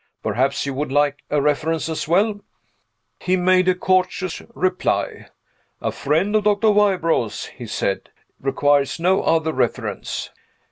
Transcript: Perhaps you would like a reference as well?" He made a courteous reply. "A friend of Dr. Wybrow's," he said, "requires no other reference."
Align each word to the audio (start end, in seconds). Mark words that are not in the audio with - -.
Perhaps 0.23 0.65
you 0.65 0.73
would 0.73 0.91
like 0.91 1.19
a 1.29 1.39
reference 1.43 1.87
as 1.87 2.07
well?" 2.07 2.41
He 3.19 3.37
made 3.37 3.67
a 3.67 3.75
courteous 3.75 4.41
reply. 4.55 5.27
"A 5.79 5.91
friend 5.91 6.35
of 6.35 6.45
Dr. 6.45 6.71
Wybrow's," 6.71 7.45
he 7.55 7.67
said, 7.67 8.09
"requires 8.39 8.99
no 8.99 9.21
other 9.21 9.53
reference." 9.53 10.31